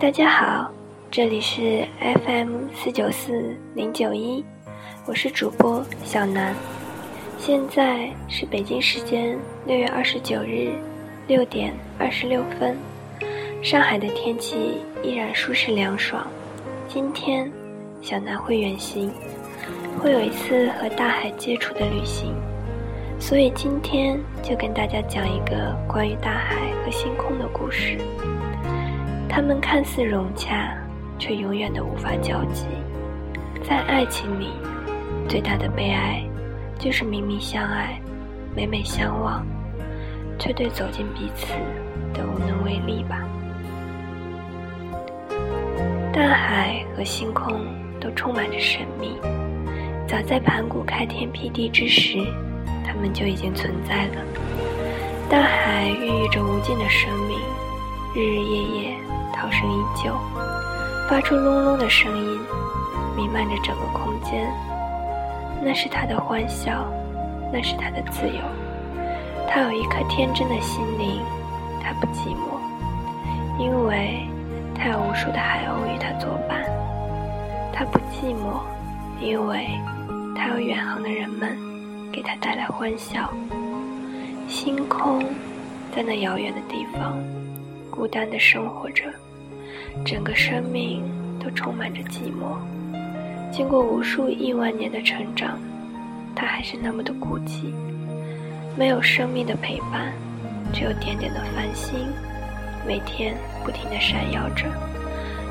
[0.00, 0.70] 大家好，
[1.10, 1.84] 这里是
[2.24, 4.44] FM 四九四零九一，
[5.06, 6.54] 我是主播小南。
[7.36, 10.70] 现在是北京时间六月二十九日
[11.26, 12.78] 六点二十六分，
[13.60, 16.24] 上海的天气依然舒适凉爽。
[16.86, 17.50] 今天
[18.00, 19.10] 小南会远行，
[19.98, 22.32] 会有一次和大海接触的旅行，
[23.18, 27.98] 所以今天就跟大家讲一个关于大海和星空的故事。
[29.28, 30.74] 他们看似融洽，
[31.18, 32.66] 却永远都无法交集。
[33.62, 34.48] 在爱情里，
[35.28, 36.24] 最大的悲哀。
[36.80, 38.00] 就是明明相爱，
[38.54, 39.44] 每每相望，
[40.38, 41.52] 却对走进彼此
[42.14, 43.26] 都无能为力吧。
[46.12, 47.66] 大海和星空
[48.00, 49.18] 都充满着神秘，
[50.06, 52.24] 早在盘古开天辟地之时，
[52.86, 54.22] 它们就已经存在了。
[55.28, 57.36] 大海孕育着无尽的生命，
[58.14, 58.96] 日日夜夜
[59.38, 60.12] 涛声依旧，
[61.08, 62.40] 发出隆隆的声音，
[63.16, 64.52] 弥漫着整个空间。
[65.62, 66.84] 那是他的欢笑，
[67.52, 68.42] 那是他的自由。
[69.48, 71.22] 他有一颗天真的心灵，
[71.80, 72.58] 他不寂寞，
[73.60, 74.28] 因为
[74.74, 76.64] 他有无数的海鸥与他作伴。
[77.72, 78.60] 他不寂寞，
[79.20, 79.68] 因为
[80.34, 81.56] 他有远航的人们
[82.10, 83.32] 给他带来欢笑。
[84.48, 85.22] 星空
[85.94, 87.16] 在那遥远的地方
[87.90, 89.04] 孤单地生活着，
[90.04, 91.02] 整个生命
[91.38, 92.56] 都充满着寂寞。
[93.50, 95.58] 经过无数亿万年的成长，
[96.36, 97.72] 它还是那么的孤寂，
[98.76, 100.12] 没有生命的陪伴，
[100.72, 101.98] 只有点点的繁星，
[102.86, 104.66] 每天不停的闪耀着，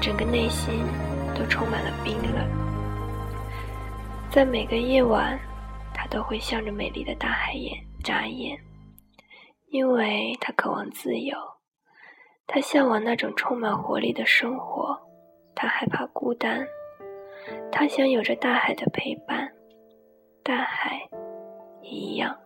[0.00, 0.72] 整个内心
[1.34, 2.46] 都充满了冰冷。
[4.30, 5.38] 在每个夜晚，
[5.92, 8.56] 它都会向着美丽的大海眼眨眼，
[9.70, 11.36] 因为它渴望自由，
[12.52, 14.98] 他向往那种充满活力的生活，
[15.54, 16.66] 他害怕孤单。
[17.70, 19.52] 他想有着大海的陪伴，
[20.42, 21.08] 大海
[21.80, 22.36] 一样。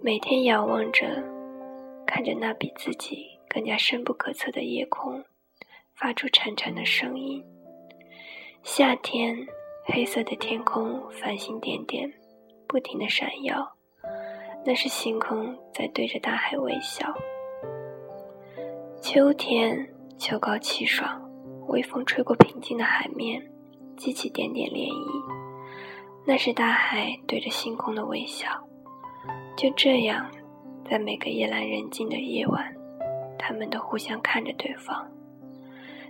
[0.00, 1.04] 每天仰望着，
[2.06, 5.24] 看着那比自己更加深不可测的夜空，
[5.96, 7.44] 发出潺潺的声音。
[8.62, 9.44] 夏天，
[9.86, 12.08] 黑色的天空，繁星点点，
[12.68, 13.72] 不停的闪耀，
[14.64, 17.12] 那是星空在对着大海微笑。
[19.00, 19.88] 秋天，
[20.18, 21.22] 秋高气爽，
[21.68, 23.40] 微风吹过平静的海面。
[23.96, 25.24] 激起点点涟漪，
[26.24, 28.48] 那是大海对着星空的微笑。
[29.56, 30.30] 就这样，
[30.88, 32.72] 在每个夜阑人静的夜晚，
[33.36, 35.04] 他们都互相看着对方。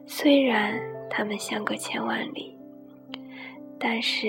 [0.06, 0.78] 虽然
[1.09, 2.54] 他们相隔千万里，
[3.78, 4.28] 但是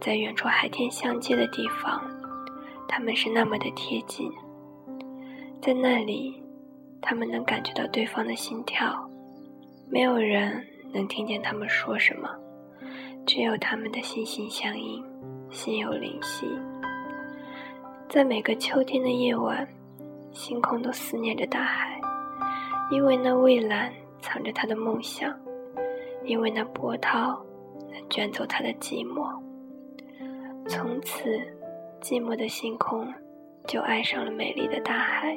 [0.00, 2.02] 在远处海天相接的地方，
[2.88, 4.28] 他们是那么的贴近。
[5.62, 6.42] 在那里，
[7.00, 9.08] 他们能感觉到对方的心跳，
[9.88, 12.28] 没有人能听见他们说什么。
[13.26, 15.04] 只有他们的心心相印，
[15.50, 16.46] 心有灵犀。
[18.08, 19.66] 在每个秋天的夜晚，
[20.30, 22.00] 星空都思念着大海，
[22.90, 25.36] 因为那蔚蓝藏着他的梦想，
[26.24, 27.44] 因为那波涛
[27.90, 29.28] 能卷走他的寂寞。
[30.68, 31.24] 从此，
[32.00, 33.12] 寂寞的星空
[33.66, 35.36] 就爱上了美丽的大海。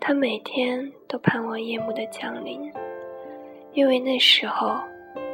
[0.00, 2.72] 他每天都盼望夜幕的降临，
[3.72, 4.76] 因为那时候。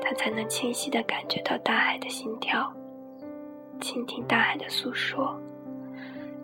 [0.05, 2.71] 他才能清晰地感觉到大海的心跳，
[3.81, 5.41] 倾听大海的诉说。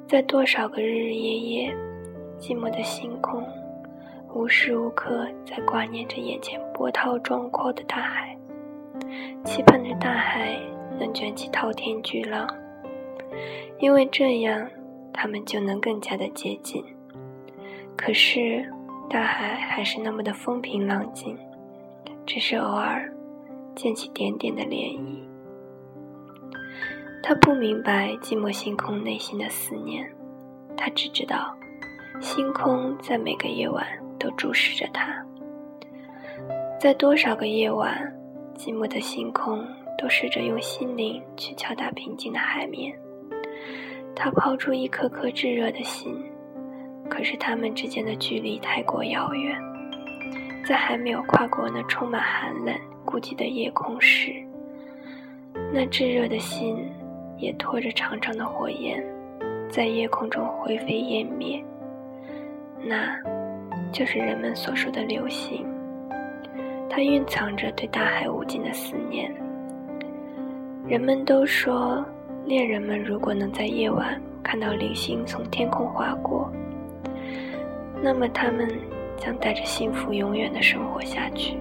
[0.07, 1.77] 在多少个日日夜夜，
[2.39, 3.45] 寂寞的星空，
[4.33, 8.39] 无时无刻在挂念着眼前波涛壮阔的大海，
[9.45, 10.57] 期盼着大海
[11.01, 12.49] 能卷起滔天巨浪，
[13.81, 14.71] 因为这样，
[15.13, 16.83] 他们就能更加的接近。
[17.99, 18.65] 可是，
[19.11, 21.37] 大海还是那么的风平浪静，
[22.25, 23.13] 只是偶尔。
[23.75, 25.21] 溅起点点的涟漪。
[27.23, 30.09] 他不明白寂寞星空内心的思念，
[30.77, 31.55] 他只知道，
[32.21, 33.87] 星空在每个夜晚
[34.19, 35.25] 都注视着他。
[36.81, 38.13] 在多少个夜晚，
[38.57, 39.65] 寂寞的星空
[39.97, 42.93] 都试着用心灵去敲打平静的海面。
[44.17, 46.21] 他抛出一颗颗炙热的心，
[47.09, 49.57] 可是他们之间的距离太过遥远，
[50.65, 52.75] 在还没有跨过那充满寒冷。
[53.05, 54.35] 孤寂的夜空时，
[55.73, 56.87] 那炙热的心
[57.39, 59.03] 也拖着长长的火焰，
[59.71, 61.65] 在夜空中灰飞烟灭。
[62.85, 63.17] 那，
[63.91, 65.67] 就是人们所说的流星。
[66.91, 69.35] 它蕴藏着对大海无尽的思念。
[70.87, 72.05] 人们都说，
[72.45, 76.53] 恋人们如果能在夜晚看到流星从天空划过，
[78.03, 78.69] 那么他们
[79.17, 81.57] 将带着幸福永远的生活下去，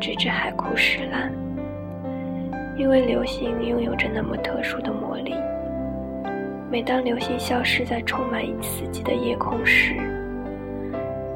[0.00, 1.32] 直至海枯石烂。
[2.76, 5.34] 因为流星拥有着那么特殊的魔力，
[6.70, 9.94] 每当流星消失在充满死寂的夜空时，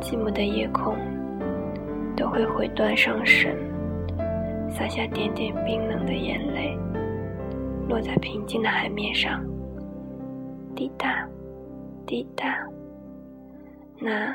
[0.00, 0.96] 寂寞的夜空
[2.16, 3.54] 都会回断上神，
[4.68, 6.76] 洒下点点冰冷的眼泪，
[7.88, 9.44] 落在平静的海面上，
[10.74, 11.24] 滴答，
[12.04, 12.58] 滴答。
[14.00, 14.32] 那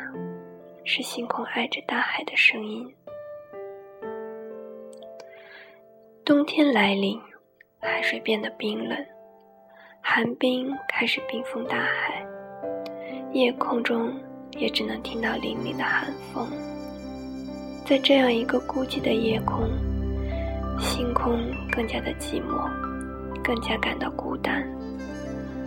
[0.84, 2.94] 是星空爱着大海的声音。
[6.26, 7.18] 冬天来临，
[7.80, 8.98] 海水变得冰冷，
[10.02, 12.26] 寒冰开始冰封大海，
[13.32, 14.14] 夜空中
[14.58, 16.46] 也只能听到凛凛的寒风。
[17.86, 19.70] 在这样一个孤寂的夜空，
[20.78, 21.40] 星空
[21.72, 22.70] 更加的寂寞，
[23.42, 24.68] 更加感到孤单，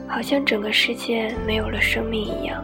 [0.06, 2.62] 好像整个世界没有了生命一样。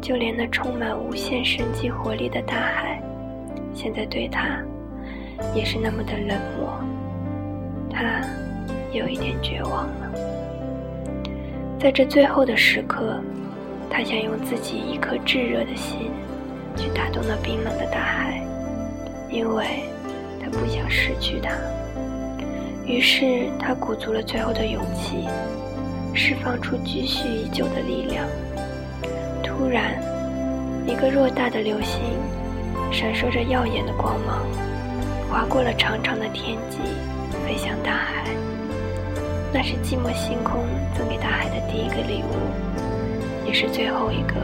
[0.00, 3.02] 就连那充满无限生机活力的大海，
[3.74, 4.60] 现在对他
[5.54, 6.80] 也是那么的冷漠。
[7.90, 8.22] 他
[8.92, 10.12] 有一点绝望了。
[11.78, 13.20] 在这最后的时刻，
[13.90, 16.10] 他想用自己一颗炙热的心
[16.76, 18.40] 去打动那冰冷的大海，
[19.30, 19.64] 因为
[20.40, 21.52] 他不想失去它。
[22.86, 25.28] 于是他鼓足了最后的勇气，
[26.14, 28.26] 释放出积蓄已久的力量。
[29.58, 30.00] 突然，
[30.86, 32.00] 一个偌大的流星
[32.92, 34.46] 闪烁着耀眼的光芒，
[35.28, 36.78] 划过了长长的天际，
[37.44, 38.24] 飞向大海。
[39.52, 40.62] 那是寂寞星空
[40.96, 44.34] 赠给大海的第一个礼物，也是最后一个，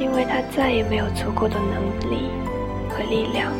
[0.00, 2.28] 因为它再也没有足够的能力
[2.90, 3.52] 和力量。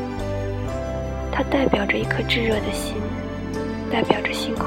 [1.30, 2.96] 它代表着一颗炙热的心，
[3.92, 4.66] 代表着星空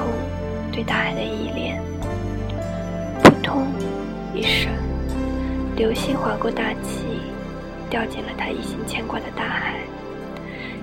[0.72, 1.78] 对大海的依恋。
[3.22, 3.66] 扑通
[4.34, 4.72] 一声。
[5.80, 7.06] 流星划过大气，
[7.88, 9.80] 掉进了他一心牵挂的大海。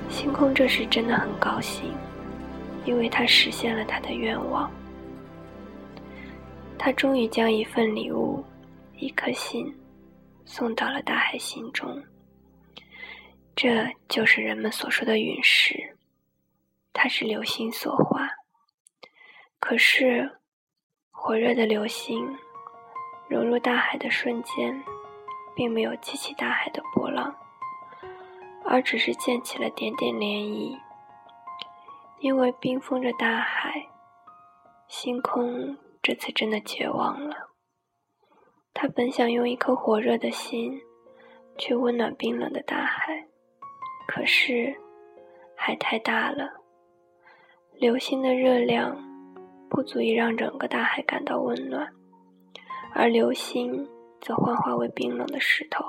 [0.09, 1.93] 星空这时真的很高兴，
[2.83, 4.71] 因为他实现了他的愿望。
[6.79, 8.43] 他终于将一份礼物，
[8.95, 9.71] 一颗心，
[10.45, 12.03] 送到了大海心中。
[13.55, 15.75] 这就是人们所说的陨石，
[16.91, 18.27] 它是流星所化。
[19.59, 20.27] 可是，
[21.11, 22.27] 火热的流星。
[23.27, 24.83] 融入大海的瞬间，
[25.55, 27.35] 并没有激起大海的波浪，
[28.63, 30.77] 而只是溅起了点点涟漪。
[32.19, 33.87] 因为冰封着大海，
[34.87, 37.49] 星空这次真的绝望了。
[38.73, 40.79] 他本想用一颗火热的心
[41.57, 43.27] 去温暖冰冷的大海，
[44.07, 44.75] 可是
[45.55, 46.49] 海太大了，
[47.73, 48.97] 流星的热量
[49.69, 51.96] 不足以让整个大海感到温暖。
[52.93, 53.87] 而流星
[54.21, 55.83] 则幻化为冰冷的石头，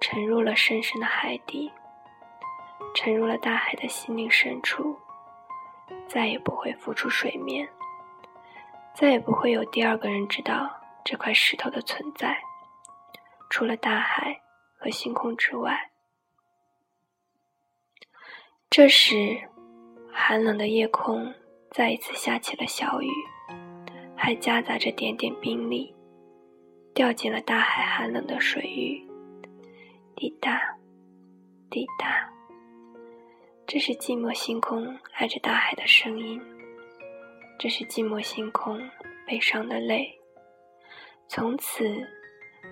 [0.00, 1.72] 沉入了深深的海底，
[2.94, 4.96] 沉入了大海的心灵深处，
[6.06, 7.68] 再也不会浮出水面，
[8.94, 10.70] 再也不会有第二个人知道
[11.04, 12.40] 这块石头的存在，
[13.50, 14.40] 除了大海
[14.78, 15.90] 和星空之外。
[18.70, 19.48] 这时，
[20.12, 21.34] 寒冷的夜空
[21.70, 23.10] 再一次下起了小雨。
[24.24, 25.94] 还夹杂着点点冰粒，
[26.94, 29.06] 掉进了大海寒冷的水域，
[30.16, 30.58] 滴答，
[31.68, 32.26] 滴答。
[33.66, 36.40] 这是寂寞星空爱着大海的声音，
[37.58, 38.80] 这是寂寞星空
[39.26, 40.18] 悲伤的泪。
[41.28, 41.84] 从此，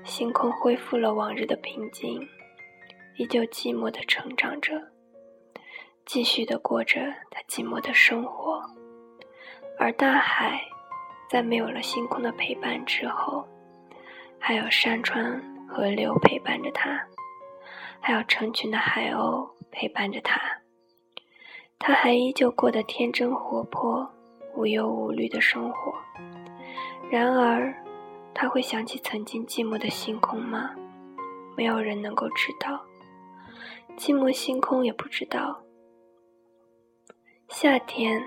[0.04, 2.26] 星空恢复了往日的平静，
[3.18, 4.80] 依旧寂寞的成长着，
[6.06, 8.62] 继续的过着它寂寞的生活，
[9.78, 10.66] 而大海。
[11.32, 13.42] 在没有了星空的陪伴之后，
[14.38, 17.02] 还有山川河流陪伴着他，
[18.00, 20.38] 还有成群的海鸥陪伴着他。
[21.78, 24.06] 他还依旧过得天真活泼、
[24.54, 25.94] 无忧无虑的生活。
[27.10, 27.74] 然而，
[28.34, 30.74] 他会想起曾经寂寞的星空吗？
[31.56, 32.78] 没有人能够知道，
[33.96, 35.62] 寂寞星空也不知道。
[37.48, 38.22] 夏天。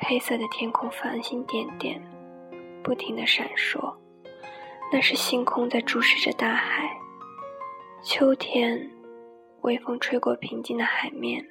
[0.00, 2.00] 黑色的天空，繁星点点，
[2.82, 3.94] 不停的闪烁，
[4.92, 6.96] 那是星空在注视着大海。
[8.02, 8.90] 秋天，
[9.62, 11.44] 微风吹过平静的海面，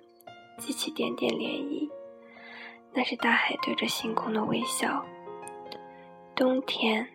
[0.58, 1.90] 激起点点涟漪，
[2.94, 5.06] 那是大海对着星空的微笑。
[6.34, 7.08] 冬天，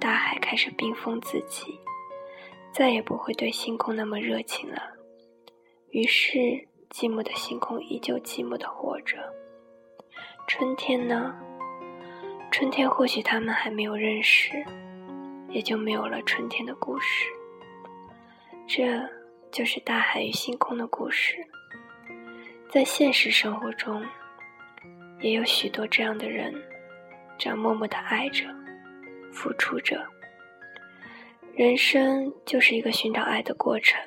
[0.00, 1.78] 大海开始冰封自己，
[2.72, 4.82] 再也不会对星空那么热情了。
[5.90, 6.38] 于是，
[6.90, 9.18] 寂寞的星空依旧寂寞的活着。
[10.46, 11.34] 春天呢？
[12.50, 14.64] 春天或许他们还没有认识，
[15.48, 17.26] 也就没有了春天的故事。
[18.66, 19.00] 这
[19.50, 21.36] 就是大海与星空的故事。
[22.70, 24.04] 在现实生活中，
[25.20, 26.54] 也有许多这样的人，
[27.38, 28.44] 这样默默的爱着、
[29.32, 30.02] 付出着。
[31.54, 34.00] 人生就是一个寻找爱的过程，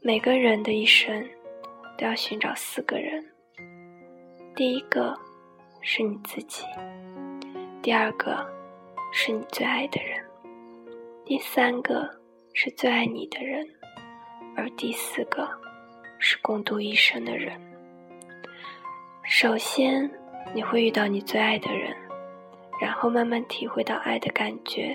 [0.00, 1.28] 每个人的一生
[1.96, 3.31] 都要寻找四个人。
[4.54, 5.18] 第一个
[5.80, 6.66] 是你自己，
[7.80, 8.46] 第二个
[9.10, 10.22] 是你最爱的人，
[11.24, 12.06] 第三个
[12.52, 13.66] 是最爱你的人，
[14.54, 15.48] 而第四个
[16.18, 17.58] 是共度一生的人。
[19.24, 20.10] 首先，
[20.54, 21.96] 你会遇到你最爱的人，
[22.78, 24.94] 然后慢慢体会到爱的感觉。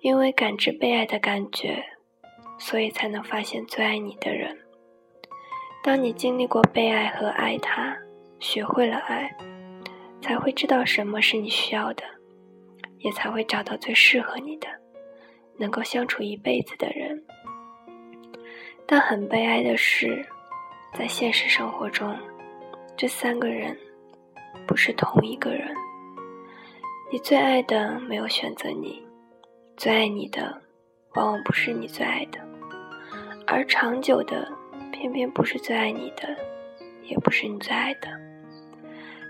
[0.00, 1.82] 因为感知被爱的感觉，
[2.58, 4.58] 所以才能发现最爱你的人。
[5.84, 7.94] 当你经历过被爱和爱他，
[8.40, 9.30] 学会了爱，
[10.22, 12.02] 才会知道什么是你需要的，
[13.00, 14.66] 也才会找到最适合你的、
[15.58, 17.22] 能够相处一辈子的人。
[18.86, 20.24] 但很悲哀的是，
[20.94, 22.16] 在现实生活中，
[22.96, 23.76] 这三个人
[24.66, 25.68] 不是同一个人。
[27.12, 29.06] 你最爱的没有选择你。
[29.76, 30.62] 最爱你的，
[31.16, 32.40] 往往不是你最爱的，
[33.46, 34.50] 而长久的，
[35.04, 36.34] 偏偏不是最爱你的，
[37.02, 38.08] 也不是你最爱的，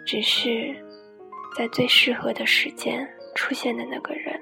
[0.07, 0.73] 只是
[1.59, 3.05] 在最适合的时间
[3.35, 4.41] 出现的那个人，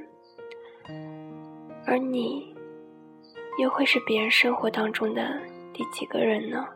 [1.86, 2.54] 而你，
[3.58, 5.40] 又会是别人生活当中的
[5.72, 6.68] 第几个人呢？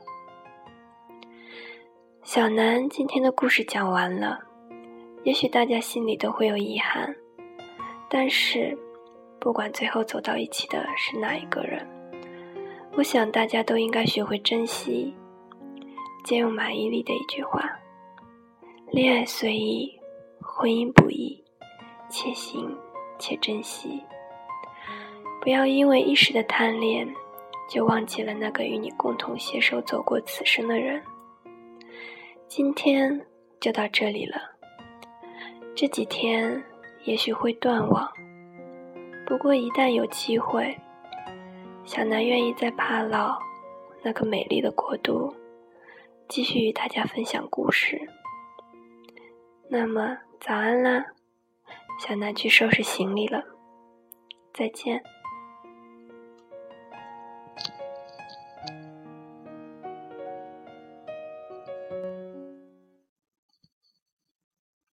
[2.22, 4.40] 小南今天的故事讲完了，
[5.22, 7.14] 也许大家心里都会有遗憾，
[8.08, 8.74] 但是。
[9.38, 11.86] 不管最后走到一起的是哪一个人，
[12.96, 15.14] 我想大家都应该学会珍惜。
[16.24, 17.62] 借用马伊琍的一句话
[18.90, 19.92] ：“恋爱随意，
[20.40, 21.44] 婚姻不易，
[22.08, 22.74] 且行
[23.18, 24.02] 且珍惜。
[25.42, 27.06] 不要因为一时的贪恋，
[27.68, 31.02] 就忘记了那个与你共同携手走过此生的人。”
[32.48, 33.26] 今天
[33.60, 34.36] 就到这里了，
[35.74, 36.64] 这几天
[37.04, 38.10] 也许会断网。
[39.26, 40.76] 不过，一旦有机会，
[41.86, 43.38] 小南愿意在帕劳
[44.02, 45.32] 那个美丽的国度，
[46.28, 48.10] 继续与大家分享故事。
[49.68, 51.06] 那么，早安啦，
[52.00, 53.44] 小南去收拾行李了，
[54.52, 55.00] 再见。